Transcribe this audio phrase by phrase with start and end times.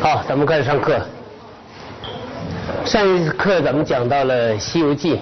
[0.00, 0.96] 好，咱们开始上课。
[2.84, 5.14] 上一次课咱们讲到了《西游记》，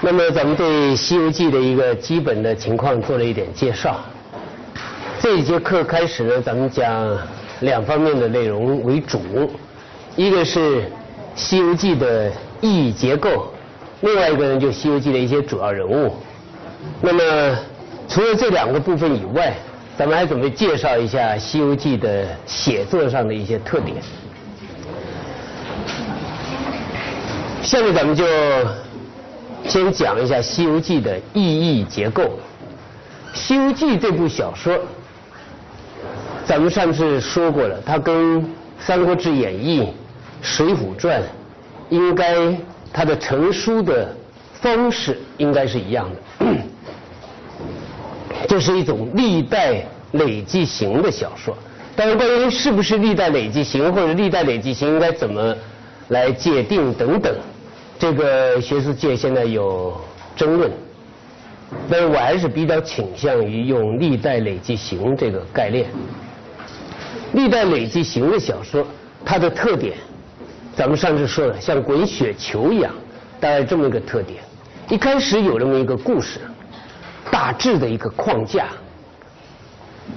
[0.00, 3.98] 那么咱们对《西游记》的一个基本的情况做了一点介绍。
[5.20, 7.18] 这一节课开始呢，咱们讲
[7.60, 9.18] 两方面的内容为主，
[10.14, 10.82] 一个是
[11.34, 12.30] 《西游记》的
[12.60, 13.52] 意义结构，
[14.02, 16.14] 另外一个呢就《西游记》的一些主要人物。
[17.02, 17.58] 那么
[18.08, 19.52] 除了这两个部分以外，
[19.98, 23.96] 咱们还准备介绍一下《西游记》的写作上的一些特点。
[27.64, 28.24] 下面咱们就
[29.66, 32.22] 先讲一下《西游记》的意义结构。
[33.34, 34.78] 《西游记》这部小说，
[36.46, 38.40] 咱们上次说过了，它跟
[38.78, 39.80] 《三国志演义》
[40.40, 41.20] 《水浒传》
[41.88, 42.56] 应该
[42.92, 44.16] 它的成书的
[44.60, 46.46] 方式应该是一样的。
[48.46, 51.56] 这是一种历代累积型的小说。
[51.96, 55.56] 但是关于是不是历代累积型，或者历代累积型应该怎么
[56.08, 57.34] 来界定等等。
[57.98, 60.00] 这个学术界现在有
[60.36, 60.70] 争论，
[61.90, 65.86] 但是我还是比较倾向于用历代累积型这个概念。
[67.32, 68.86] 历代累积型的小说，
[69.24, 69.96] 它的特点，
[70.76, 72.94] 咱们上次说了，像滚雪球一样，
[73.40, 74.40] 大概这么一个特点。
[74.88, 76.38] 一开始有这么一个故事，
[77.38, 78.66] 大致的一个框架。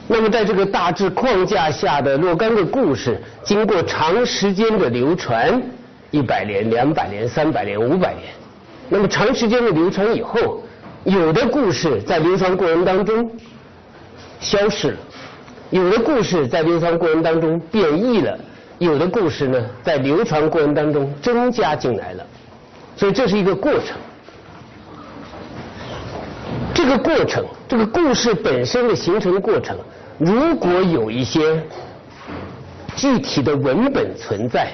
[0.07, 5.61] 那么在这个大致框架下的若干个故事，经过长时间的流传。
[6.09, 8.25] 一百年、两百年、三百年、五百年，
[8.89, 10.63] 那么长时间的流传以后，
[11.03, 13.31] 有的故事在流传过程当中
[14.39, 14.97] 消失了，
[15.69, 18.37] 有的故事在流传过程当中变异了，
[18.79, 22.25] 有的故事呢在流传过程当中增加进来了，
[22.97, 23.95] 所以这是一个过程。
[26.91, 29.77] 这个过程，这个故事本身的形成过程，
[30.17, 31.63] 如果有一些
[32.97, 34.73] 具体的文本存在。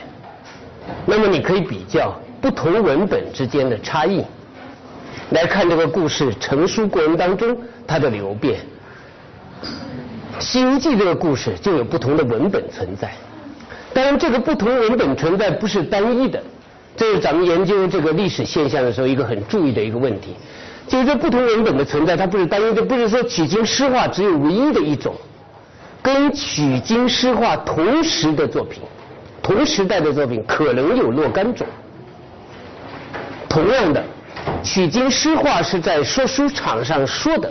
[1.05, 4.23] 那么你可以比较不同文本之间的差异，
[5.29, 7.55] 来看这个故事成书过程当中
[7.85, 8.61] 它的流变。
[10.41, 13.13] 《西游记》这个故事就有不同的文本存在，
[13.93, 16.41] 当然这个不同文本存在不是单一的，
[16.95, 20.35] 这是咱们研究这个历史现象的时候一个很注意的一个问题，
[20.87, 25.15] 就是这不同文本的存在它不是单一的，不是说取经诗画只有唯一的一种，
[26.01, 28.81] 跟取经诗画同时的作品。
[29.41, 31.65] 同时代的作品可能有若干种。
[33.47, 34.03] 同样的，
[34.61, 37.49] 取经诗画是在说书场上说的，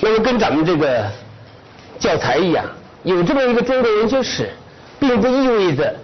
[0.00, 1.04] 那么跟咱们这个
[1.98, 2.64] 教材一样，
[3.02, 4.48] 有这么一个中国文学史，
[4.98, 5.94] 并不意味着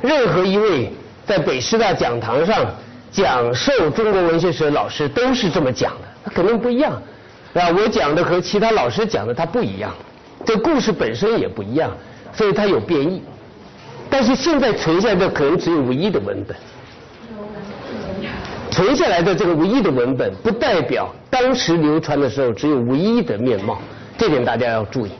[0.00, 0.92] 任何一位
[1.26, 2.64] 在北师大讲堂上
[3.12, 6.94] 讲授中国文学史的老师都是这么讲的，他肯定不一样，
[7.52, 9.92] 啊，我讲的和其他老师讲的他不一样，
[10.46, 11.94] 这故事本身也不一样，
[12.32, 13.22] 所以它有变异。
[14.08, 16.56] 但是现在存下的可能只有唯一的文本，
[18.70, 23.78] 存下来的这个唯一的文本，不代表当时流传的时候只有唯一的面貌，
[24.16, 25.10] 这点大家要注意。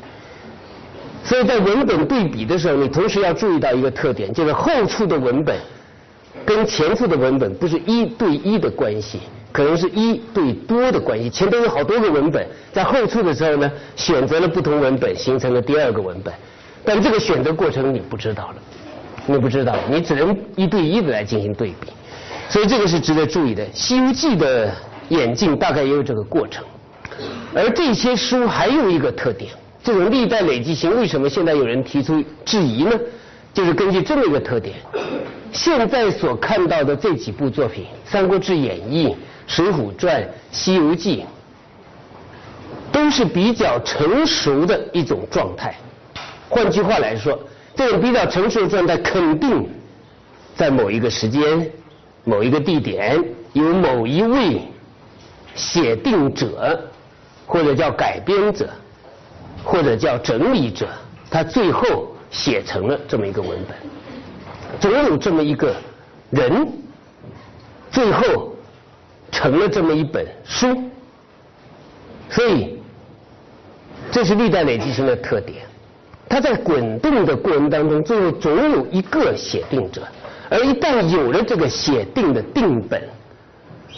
[1.25, 5.57] 所以在文本对比的时候，你同时要注意到一个特点，就是后处的文本
[6.55, 9.21] 跟前处的文本不是一对一的关系，
[9.51, 11.31] 可能是一对多的关系。
[11.31, 16.33] 前头有好多个文本，在后处的时候呢，选择了不同文本，形成了第二个文本，
[16.85, 18.57] 但这个选择过程你不知道了。
[19.25, 21.87] 你不知道，你只能一对一的来进行对比，
[22.49, 23.65] 所以这个是值得注意的。
[23.73, 24.69] 《西游记》的
[25.11, 26.65] 演进大概也有这个过程，
[27.55, 29.53] 而这些书还有一个特点，
[29.85, 32.99] 这种历代累积型为什么现在有人提出质疑呢？
[33.55, 34.77] 就是根据这么一个特点，
[35.53, 39.09] 现在所看到的这几部作品，《三国志演义》
[39.47, 41.23] 《水浒传》《西游记》，
[42.93, 45.75] 都是比较成熟的一种状态。
[46.49, 47.39] 换句话来说。
[47.75, 49.67] 这种比较成熟的状态，肯定
[50.55, 51.67] 在某一个时间、
[52.23, 53.25] 某一个地点，
[53.55, 54.61] 有某一位
[55.55, 56.79] 写定者，
[57.47, 58.69] 或者叫改编者，
[59.65, 60.87] 或者叫整理者，
[61.31, 63.77] 他最后写成了这么一个文本。
[64.81, 65.73] 总有这么一个
[66.31, 66.67] 人，
[67.91, 68.57] 最后
[69.31, 70.83] 成了这么一本书。
[72.29, 72.81] 所以，
[74.11, 75.65] 这是历代累积型的特点。
[76.29, 80.01] 它在滚动的过程当中，最后总有一个写定者，
[80.49, 83.03] 而一旦有了这个写定的定本，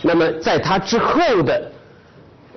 [0.03, 1.71] 那么在它之后的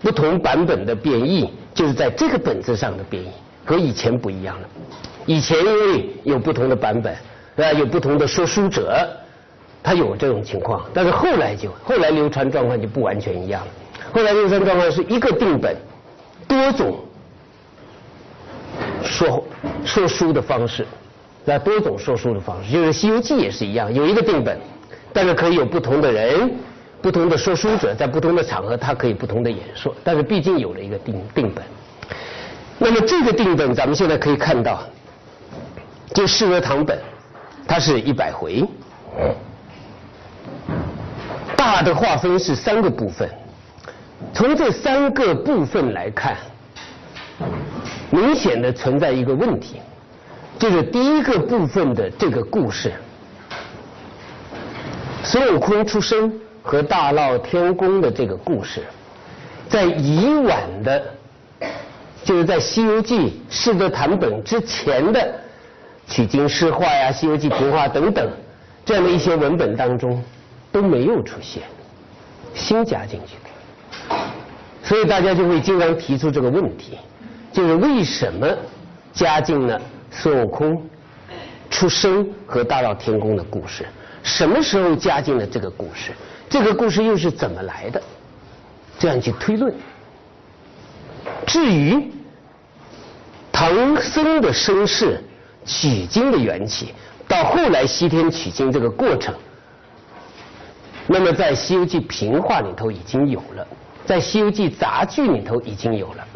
[0.02, 3.30] 不同版本的变异，就是在这个本子上的变异，
[3.64, 4.68] 和以前不一样了。
[5.28, 7.14] 以前因为有不同的版本，
[7.58, 7.72] 啊？
[7.74, 9.08] 有不同的说书者，
[9.84, 13.68] 他有这种情况，但是后来就后来流传状况就不完全一样了。
[14.12, 15.76] 后来流传状况是一个定本，
[16.48, 16.98] 多种。
[19.04, 19.44] 说
[19.86, 20.86] 说书的方式，
[21.46, 24.60] 那多种说书的方式，就是《西游记》也是一样，有一个定本，
[25.12, 26.52] 但是可以有不同的人、
[27.02, 31.64] 不同的说书者，在不同的场合，他可以不同的演说，但是毕竟有了一个定定本。
[32.78, 34.84] 那么这个定本，咱们现在可以看到，
[36.18, 36.98] 就《释德堂本》，
[37.68, 38.66] 它是一百回，
[41.56, 43.30] 大的划分是三个部分。
[44.34, 46.36] 从这三个部分来看，
[48.10, 49.80] 明显的存在一个问题。
[50.58, 52.92] 就是第一个部分的这个故事，
[55.24, 56.34] 孙悟空出生
[56.64, 58.82] 和大闹天宫的这个故事，
[59.70, 61.00] 在以往的，
[62.24, 63.20] 就是在《西游记》
[63.52, 65.32] 释德坛本之前的
[66.08, 68.32] 取经诗画呀、《西游记》评话等等
[68.86, 70.24] 这样的一些文本当中
[70.72, 71.64] 都没有出现，
[72.54, 74.16] 新加进去的，
[74.82, 76.98] 所以大家就会经常提出这个问题，
[77.52, 78.48] 就是为什么
[79.14, 79.80] 加进了？
[80.10, 80.82] 孙悟空
[81.70, 83.86] 出生和大闹天宫的故事，
[84.24, 86.14] 什么时候加进了这个故事？
[86.50, 88.02] 这个故事又是怎么来的？
[88.98, 89.76] 这样去推论。
[91.46, 92.10] 至于
[93.52, 95.22] 唐僧的身世、
[95.68, 96.94] 取经的缘起，
[97.28, 99.36] 到后来西天取经这个过程，
[101.06, 103.68] 那么在《西游记》评话里头已经有了，
[104.06, 106.28] 在《西游记》杂剧里头已经有了。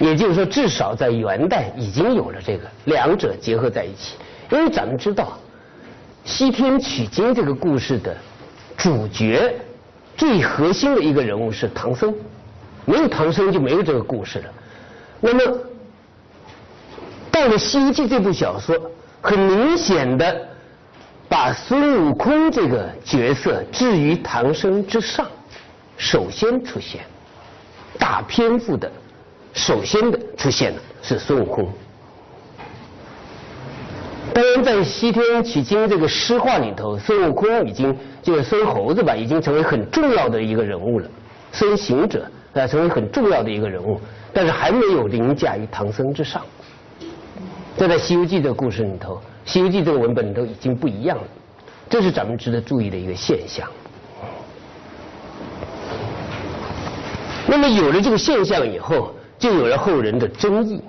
[0.00, 4.16] 也就是说，至少在元代已经有了这个两者结合在一起。
[4.50, 5.38] 因为咱们知道，
[6.24, 8.16] 西天取经这个故事的
[8.76, 9.54] 主角
[10.16, 12.12] 最核心的一个人物是唐僧，
[12.84, 14.44] 没有唐僧就没有这个故事了。
[15.20, 15.58] 那么
[17.44, 18.74] 到了《西游记》这部小说，
[19.20, 20.34] 很明显的
[21.28, 25.26] 把孙悟空这个角色置于唐僧之上，
[25.98, 27.02] 首先出现
[27.98, 28.90] 大篇幅的。
[29.52, 31.70] 首先的出现的是孙悟空。
[34.32, 41.06] 当然，在西天取经这个诗画里头，孙悟空已经就是孙猴子吧，已经成为很重要的一个人物了。
[41.52, 44.00] 孙行者啊，成为很重要的一个人物，
[44.32, 46.40] 但是还没有凌驾于唐僧之上。
[47.84, 51.24] 这在《西游记》这个故事里头，《西游记》这个文本里头已经不一样了，
[51.86, 53.68] 这是咱们值得注意的一个现象。
[57.46, 59.14] 那么有了这个现象以后。
[59.36, 60.80] 就有了后人的争议。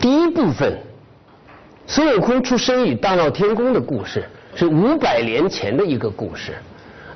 [0.00, 0.76] 第一部分，
[1.86, 4.24] 孙悟空出生与大闹天宫的故事
[4.56, 6.54] 是五百年前的一个故事。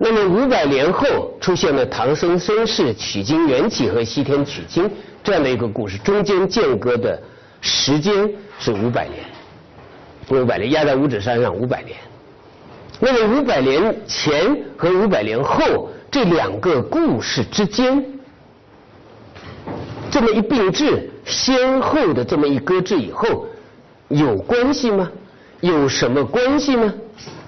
[0.03, 4.91] 那么五百年后出现了唐僧孙氏取经缘起和西天取经
[5.23, 7.23] 这样的一个故事，中间间隔的
[7.61, 11.97] 时间是五百年，五百年压在五指山上五百年。
[12.99, 15.91] 那么五百年前和五百年后。
[16.13, 18.05] 这两个故事之间，
[20.11, 23.47] 这么一并置，先后的这么一搁置以后，
[24.09, 25.09] 有关系吗？
[25.61, 26.93] 有什么关系呢？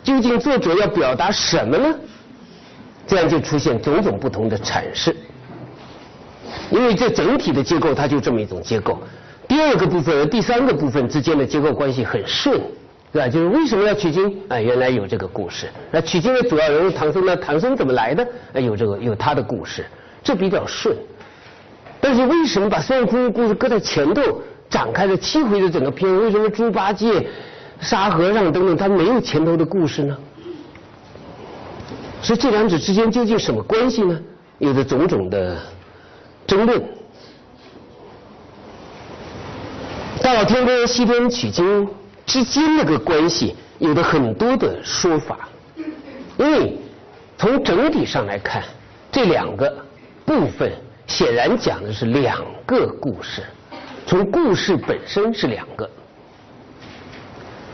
[0.04, 1.92] 究竟作者要表达什么呢？
[3.06, 5.14] 这样就出现种种不同的阐释。
[6.70, 8.98] 因为这整体的结构，它就这么一种结构。
[9.46, 12.60] 第二个部分和第三个部分之间的结构关系很顺。
[13.12, 13.28] 对吧？
[13.28, 14.34] 就是为什么要取经？
[14.48, 15.68] 啊，原来有这个故事。
[15.90, 17.36] 那取经的主要人物唐僧呢？
[17.36, 18.26] 唐僧怎么来的？
[18.54, 19.84] 啊，有这个有他的故事，
[20.24, 20.96] 这比较顺。
[22.00, 24.40] 但是为什么把孙悟空的故事搁在前头，
[24.70, 26.10] 展开了七回的整个篇？
[26.22, 27.26] 为什么猪八戒、
[27.80, 30.16] 沙和尚等等他没有前头的故事呢？
[32.22, 34.18] 所以这两者之间究竟什么关系呢？
[34.58, 35.58] 有着种种的
[36.46, 36.82] 争论。
[40.22, 41.88] 大闹天宫西天取经。
[42.24, 45.48] 之间那个关系有的很多的说法，
[46.38, 46.78] 因为
[47.36, 48.62] 从整体上来看，
[49.10, 49.84] 这两个
[50.24, 50.72] 部分
[51.08, 53.42] 显然讲的是两个故事，
[54.06, 55.90] 从故事本身是两个，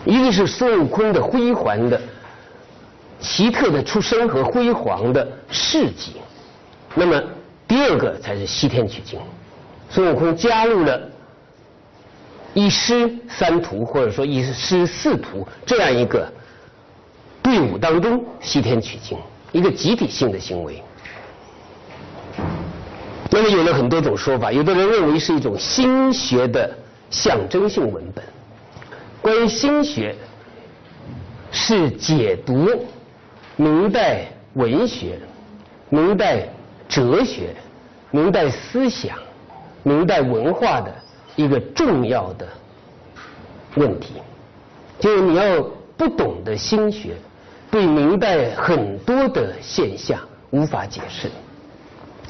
[0.06, 2.00] 一个是孙悟空的辉煌的、
[3.20, 6.14] 奇特的出生和辉煌的事迹，
[6.94, 7.22] 那么
[7.66, 9.20] 第二个才是西天取经，
[9.90, 11.00] 孙悟空加入了。
[12.54, 16.26] 一师三徒，或者说一师四徒这样一个
[17.42, 19.16] 队伍当中西天取经，
[19.52, 20.82] 一个集体性的行为。
[23.30, 26.76] 那么有了很多种说法，有的人认为是一种心学的
[27.10, 28.24] 象征性文本。
[29.20, 30.16] 关于心学，
[31.52, 32.68] 是解读
[33.58, 34.24] 明代
[34.54, 35.18] 文学、
[35.90, 36.48] 明代
[36.88, 37.54] 哲学、
[38.10, 39.18] 明代思想、
[39.82, 40.90] 明代文化的。
[41.36, 42.48] 一个重要的
[43.76, 44.14] 问题，
[44.98, 45.62] 就是你要
[45.96, 47.14] 不懂得心学，
[47.70, 50.18] 对明代很多的现象
[50.50, 51.30] 无法解释，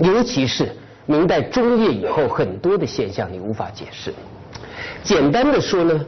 [0.01, 4.13] 尤其是明代中叶以后很多的现象你无法解释。
[5.03, 6.05] 简单的说呢，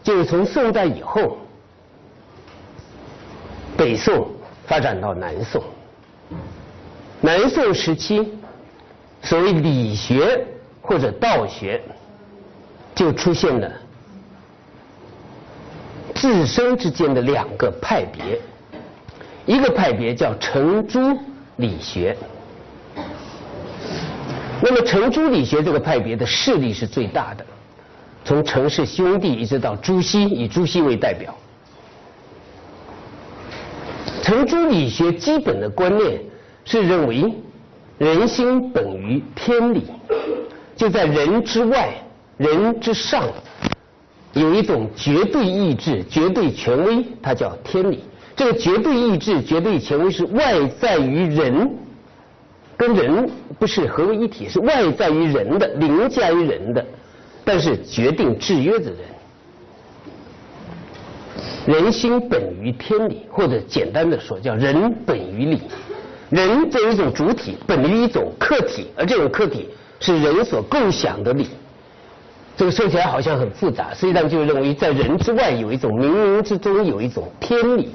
[0.00, 1.38] 就是从宋代以后，
[3.76, 4.28] 北宋
[4.66, 5.62] 发展到南宋，
[7.20, 8.26] 南宋时期，
[9.22, 10.44] 所谓理学
[10.80, 11.80] 或者道学，
[12.94, 13.70] 就出现了
[16.14, 18.40] 自身之间的两个派别，
[19.44, 21.18] 一个派别叫程朱
[21.56, 22.16] 理学。
[24.62, 27.44] 那么程朱理学这个派别的势力是最大的，
[28.24, 31.36] 从程氏兄弟一直到朱熹，以朱熹为代表。
[34.24, 36.18] 程朱理学基本的观念
[36.64, 37.30] 是认为
[37.98, 39.82] 人心本于天理，
[40.74, 41.92] 就在人之外、
[42.38, 43.28] 人之上，
[44.32, 48.02] 有一种绝对意志、绝对权威，它叫天理。
[48.34, 51.70] 这个绝对意志、绝对权威是外在于人。
[52.78, 53.28] 跟人
[53.58, 56.84] 不是合为一体，是外在于人的，凌驾于人的，
[57.44, 58.98] 但是决定制约的人。
[61.66, 65.60] 人心本于天理，或者简单的说叫人本于理。
[66.30, 69.68] 人作为一种主体，本于一种客体，而这种客体
[70.00, 71.48] 是人所共享的理。
[72.56, 77.90] 这个说起来好像很复杂，实际上就认为在人之外有一种冥冥之中有一种天理，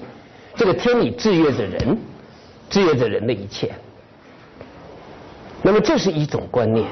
[0.55, 1.97] 这个天理制约着人，
[2.69, 3.71] 制约着人的一切。
[5.61, 6.87] 那么这是一种观念，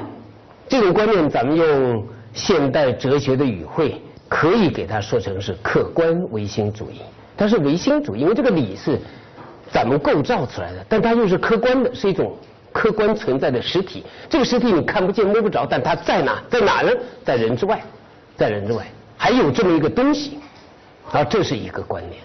[0.68, 7.00] 这种观念咱们用现代哲学的语汇，可以给它说成是客观唯心主义。
[7.36, 8.98] 它是唯心主义，因为这个理是
[9.70, 12.36] 咱们构造出来的，但它又是客观的，是一种
[12.72, 14.04] 客观存在的实体。
[14.28, 16.42] 这个实体你看不见摸不着，但它在哪？
[16.50, 16.90] 在哪呢？
[17.24, 17.82] 在人之外，
[18.36, 20.38] 在人之外还有这么一个东西，
[21.10, 22.20] 啊，这是一个观念。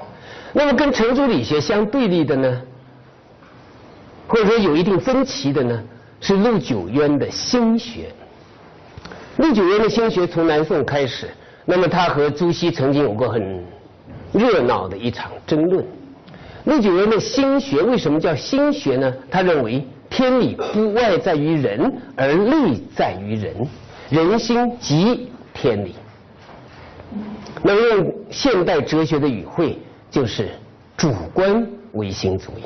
[0.52, 2.62] 那么跟程朱理学相对立的呢，
[4.28, 5.84] 或者说有一定分歧的呢？
[6.22, 8.10] 是陆九渊的心学。
[9.38, 11.28] 陆九渊的心学从南宋开始，
[11.66, 13.64] 那么他和朱熹曾经有过很
[14.34, 15.86] 热闹的一场争论。
[16.66, 19.14] 陆九渊的心学为什么叫心学呢？
[19.30, 23.68] 他认为天理不外在于人，而内在于人，
[24.10, 25.96] 人心即天理。
[27.62, 29.78] 那用现代哲学的语汇，
[30.10, 30.50] 就是
[30.98, 32.64] 主观唯心主义。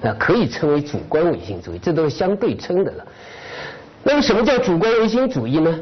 [0.00, 3.06] 那可以称为主观唯心主义，这都是相对称的了。
[4.02, 5.80] 那么什么叫主观唯心主义呢？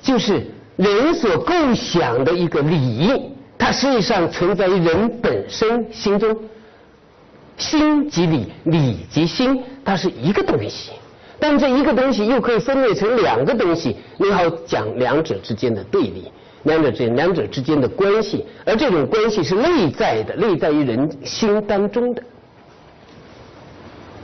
[0.00, 0.46] 就是
[0.78, 3.10] 人所构想的一个理，
[3.58, 6.34] 它实际上存在于人本身心中。
[7.56, 10.92] 心即理，理即心，它是一个东西。
[11.40, 16.30] 但这一个东西又可以分裂成两个东西，你好讲两者之间的对立，
[16.62, 22.22] 两者之间两者之间的关系，而这种关系是内在的，内在于人心当中的。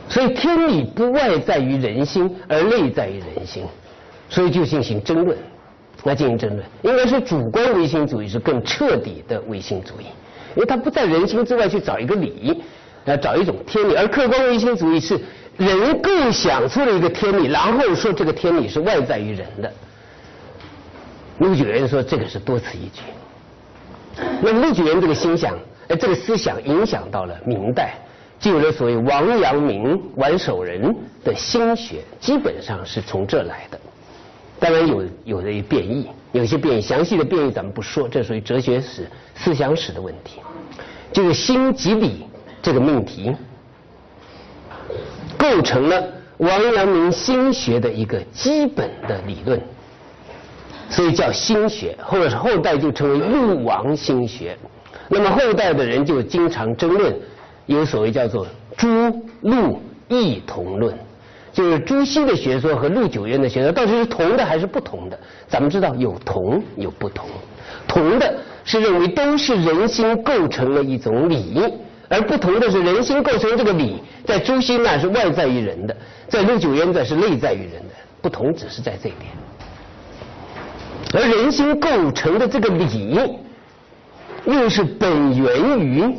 [0.09, 3.65] 所以天理不外在于人心，而内在于人心，
[4.29, 5.37] 所以就进行争论，
[6.05, 6.65] 来进行争论。
[6.83, 10.05] 应该是主观唯心主义是更彻底的唯心主义，
[10.55, 12.63] 因为它不在人心之外去找一个理，
[13.05, 15.19] 来找一种天理；而客观唯心主义是
[15.57, 19.73] 人构想出了一个天理，然后说这个天理是外在于人的。
[21.39, 23.03] 陆九渊说这个是多此一举。
[24.41, 25.57] 那陆九渊这个心想，
[25.89, 27.95] 哎，这个思想影响到了明代。
[28.41, 30.95] 就有了所谓王阳明、王守仁
[31.25, 33.81] 的心学，基本上是从这来的。
[34.65, 40.41] 当然有有的变异，有些变异，详细的变异咱们不说，这属于哲学史、思想史的问题。
[41.13, 42.25] 就是心即理
[42.63, 43.37] 这个命题，
[45.37, 46.03] 构成了
[46.39, 49.61] 王阳明心学的一个基本的理论，
[50.89, 54.57] 所以叫心学，或者是后代就称为陆王心学。
[55.09, 57.15] 那么后代的人就经常争论。
[57.67, 58.47] 有所谓叫做
[58.79, 58.89] 朱
[59.43, 60.99] 陆异同论，
[61.55, 65.19] 就是朱熹的学说和陆九渊的学说到底是同的还是不同的？
[65.49, 67.27] 咱们知道有同有不同，
[67.87, 68.35] 同的
[68.65, 71.63] 是认为都是人心构成了一种理，
[72.09, 75.97] 而不同的是人心构成这个理，在朱熹那是外在于人的，
[76.29, 79.31] 在陆九渊这是内在于人的，不同只是在这一点。
[81.15, 83.39] 而人心构成的这个理，
[84.45, 86.13] 又是本源于。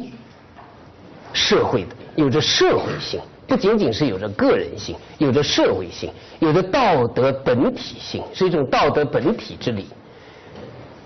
[1.33, 6.09] 社会的有着社会性，不仅仅是有着个人性，有着社会性，
[6.39, 9.87] 有着道德本体性，是一种道德本体之理。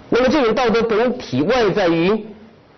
[0.10, 2.26] 那么这种道德本体外在于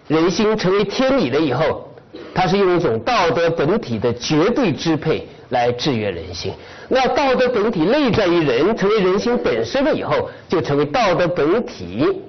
[0.08, 1.88] 人心成为天理了以后，
[2.34, 6.52] 它是用一种道德本体的绝对支配来制约人心。
[6.90, 12.22] 那道德本体内在于人，成为人心本身了以后，就成为道德本体。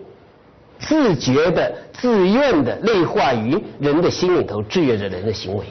[0.79, 5.65] 自觉的、自愿的内化于人的心里头，制约着人的行为，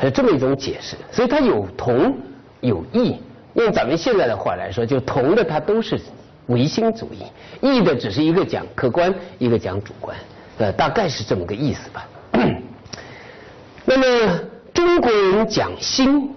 [0.00, 0.96] 是这么一种解释。
[1.10, 2.16] 所以它有同
[2.60, 3.16] 有异，
[3.54, 6.00] 用咱们现在的话来说，就同的它都是
[6.46, 7.24] 唯心主义，
[7.60, 10.16] 异的只是一个讲客观，一个讲主观，
[10.58, 12.08] 呃，大概是这么个意思吧。
[13.84, 14.40] 那么
[14.72, 16.34] 中国人讲心，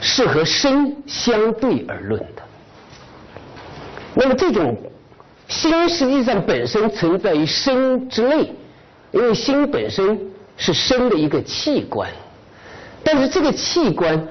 [0.00, 2.42] 是和身相对而论的。
[4.14, 4.76] 那么这种
[5.48, 8.52] 心实际上本身存在于身之内，
[9.12, 10.18] 因为心本身
[10.56, 12.10] 是生的一个器官，
[13.04, 14.26] 但是这个器官。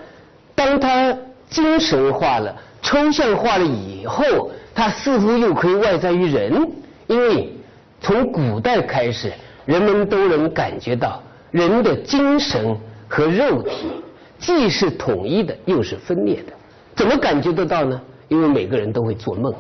[0.58, 1.14] 当它
[1.50, 6.72] 精神化了、抽象化了以后，它似乎又可以外在于人，
[7.08, 7.54] 因为
[8.00, 9.34] 从古代开始，
[9.66, 12.78] 人们都能感觉到人的精神
[13.10, 13.92] 和肉体
[14.40, 16.54] 既是统一的，又是分裂的。
[16.96, 18.00] 怎么感觉得到呢？
[18.30, 19.54] 因为每个人都会做梦。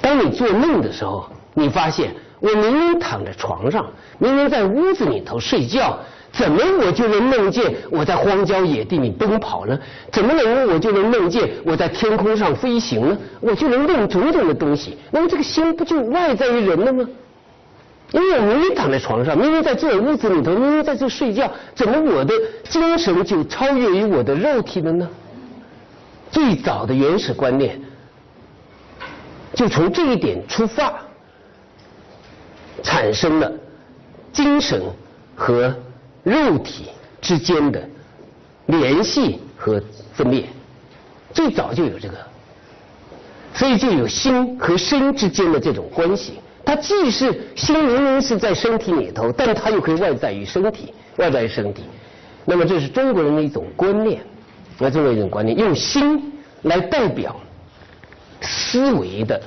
[0.00, 2.12] 当你做梦的时候，你发现
[2.44, 3.86] 我明明躺在床上，
[4.18, 5.98] 明明在屋子里头睡觉。
[6.30, 9.78] 怎么我就能梦见我在荒郊野地里奔跑呢？
[10.12, 13.16] 怎么能我就能梦见我在天空上飞行呢？
[13.40, 14.98] 我就能梦种种的东西。
[15.10, 17.08] 那么这个心不就外在于人了吗？
[18.12, 22.34] 因为我明明躺在床上，明明在这屋子里头，明明在这睡觉，怎么我的
[22.68, 25.08] 精神就超越于我的肉体了呢？
[26.30, 27.80] 最早的原始观念
[29.54, 30.92] 就从这一点出发，
[32.84, 33.50] 产生了
[34.32, 34.80] 精神
[35.34, 35.74] 和。
[36.24, 36.86] 肉体
[37.20, 37.86] 之间的
[38.64, 39.78] 联系和
[40.14, 40.46] 分裂，
[41.34, 42.14] 最早就有这个，
[43.52, 46.40] 所以就有心和身之间的这种关系。
[46.64, 51.82] 它既是心明明是在身体里头，但它又可以外在于身体，外在于身体。
[52.46, 54.22] 那么这是中国人的一种观念，
[54.78, 57.36] 来中国一种观念，用心来代表
[58.40, 59.38] 思维的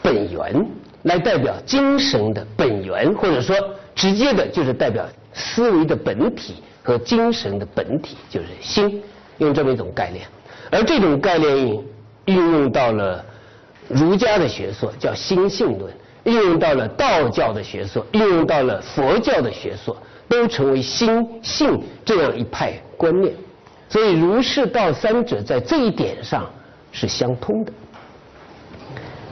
[0.00, 0.66] 本源，
[1.02, 3.56] 来代表精神的本源，或者说
[3.94, 5.04] 直接的就是代表。
[5.32, 9.00] 思维的本体和精神的本体就是心，
[9.38, 10.26] 用这么一种概念，
[10.72, 11.56] 而这种概念
[12.24, 13.24] 运用到了
[13.86, 15.88] 儒家的学说，叫心性论；
[16.24, 19.96] 运用到了道教的学说，运用到了佛教的学说，
[20.28, 23.32] 都成为心性这样一派观念。
[23.88, 26.50] 所以儒释道三者在这一点上
[26.90, 27.72] 是相通的。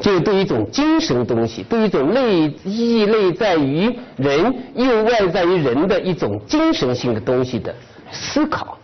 [0.01, 7.75] 就是对一种精神东西，对一种内意内在于人又外在于人的一种精神性的东西的
[8.13, 8.79] 思考，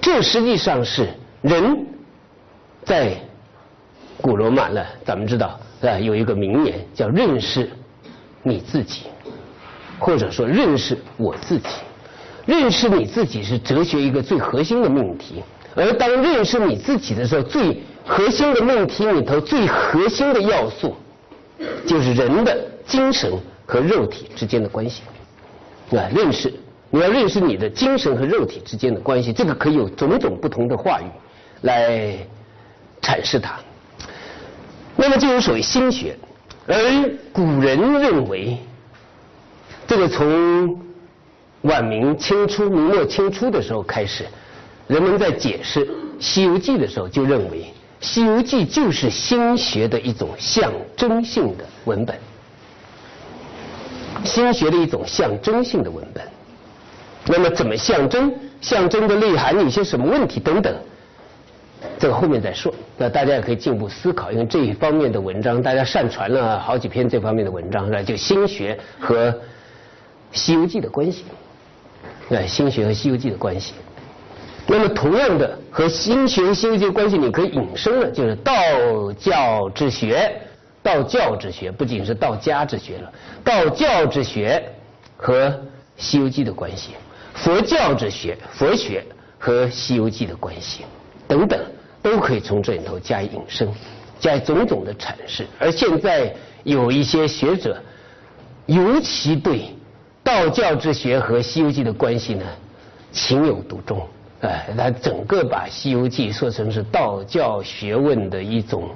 [0.00, 1.08] 这实际上是
[1.40, 1.86] 人
[2.84, 3.16] 在
[4.20, 7.70] 古罗马呢，咱们知道啊，有一个名言叫“认识
[8.42, 9.02] 你自己”，
[9.98, 11.68] 或者说“认识我自己”。
[12.44, 20.96] 认识你自己是哲学一个最核心的命题，而当认识你自己的时候，最核心的命题里头最核心的要素，
[21.86, 23.32] 就是人的精神
[23.64, 25.02] 和肉体之间的关系。
[25.90, 26.52] 啊，认识
[26.90, 31.04] 你要认识你的精神和肉体之间的关系，这个可以有种种不同的话语
[31.62, 32.18] 来
[33.00, 33.58] 阐释它。
[34.96, 36.16] 那么就有所谓心学，
[36.66, 36.76] 而
[37.32, 38.58] 古人认为，
[39.86, 40.78] 这个从
[41.62, 44.26] 晚明清初、明末清初的时候开始，
[44.92, 45.86] 人们在解释
[46.20, 47.64] 《西游记》的时候就认为。
[48.04, 52.18] 《西游记》就是心学的一种象征性的文本，
[54.24, 56.24] 心学的一种象征性的文本。
[57.26, 58.34] 那么怎么象征？
[58.60, 60.74] 象征的内涵有些什么问题等等？
[61.96, 62.74] 这个后面再说。
[62.98, 69.30] 那大家也可以进一步思考，因为这一方面的文章，大家上传了好几篇这方面的文章，是就心学和
[70.32, 71.24] 《西游记》的关系，
[72.28, 73.74] 那，心学和《西游记》的关系。
[74.66, 78.52] 那么，同样的和心学、西游记关系，你可以引申了，就是道
[79.18, 80.40] 教之学，
[80.82, 83.12] 道教之学不仅是道家之学了，
[83.44, 84.62] 道教之学
[85.16, 85.52] 和
[85.96, 86.92] 西游记的关系，
[87.34, 89.04] 佛教之学、佛学
[89.38, 90.84] 和西游记的关系
[91.26, 91.60] 等等，
[92.00, 93.68] 都可以从这里头加以引申，
[94.20, 95.46] 加以种种的阐释。
[95.58, 97.76] 而现在有一些学者，
[98.66, 99.74] 尤其对
[100.22, 102.46] 道教之学和西游记的关系呢，
[103.12, 104.06] 情有独钟。
[104.42, 108.90] 哎，他整个把《西游记》说成是道教学问的一种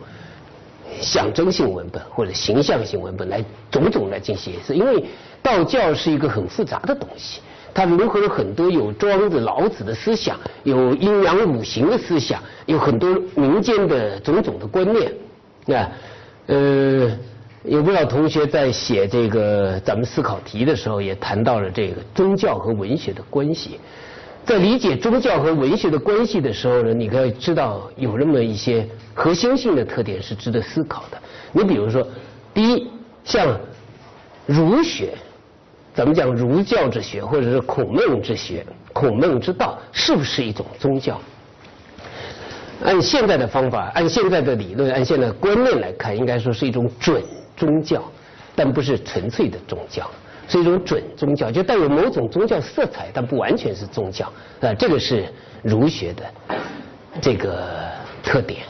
[1.01, 4.75] 象征性文本或者形象性文本，来种种来进行解释。
[4.75, 5.05] 因为
[5.43, 7.41] 道教是一个很复杂的东西，
[7.73, 15.13] 它融合了很多有庄子、老子的思想，有阴阳五行的思想，有很多民间的种种的观念。
[15.79, 15.91] 啊，
[16.47, 17.17] 呃，
[17.63, 23.79] 有不少同学在写这个咱们思考题的时候，也谈到了这个宗教和文学的关系。
[24.47, 31.21] 在理解宗教和文学的关系的时候呢，你可以知道有那么一些核心性的特点是值得思考的。
[31.51, 32.07] 你比如说，
[32.55, 32.87] 第一，
[33.25, 33.59] 像
[34.47, 35.15] 儒学
[35.93, 41.21] 咱们讲儒教之学，或者是孔孟之学、孔孟之道，是不是一种宗教？
[42.85, 47.21] 按现在的方法，按现在的理论，按现在观念来看，应该说是一种准
[47.57, 48.01] 宗教，
[48.55, 50.09] 但不是纯粹的宗教，
[50.49, 54.33] 是一种准宗教，就带有某种宗教色彩，但不完全是宗教。
[54.61, 55.27] 呃，这个是
[55.63, 56.25] 儒学的
[57.21, 57.91] 这个
[58.23, 58.61] 特点。